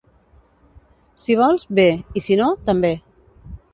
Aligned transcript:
Si 1.25 1.37
vols, 1.41 1.65
bé; 1.81 1.87
i 2.21 2.25
si 2.29 2.39
no, 2.41 2.49
també. 2.71 2.93